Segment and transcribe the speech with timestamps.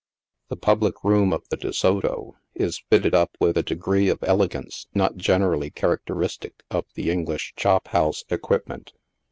[0.49, 4.87] The public room of tho De Soto is fitted up with a degree of elegance
[4.95, 8.93] not generally characteristic of the English chop house equipment.